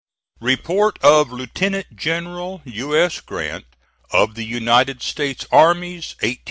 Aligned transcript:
REPORT 0.39 0.97
OF 1.03 1.31
LIEUTENANT 1.31 1.95
GENERAL 1.95 2.63
U. 2.65 2.97
S. 2.97 3.19
GRANT, 3.21 3.65
OF 4.09 4.33
THE 4.33 4.45
UNITED 4.45 5.03
STATES 5.03 5.45
ARMIES 5.51 6.15
1864 6.21 6.29
65. 6.29 6.37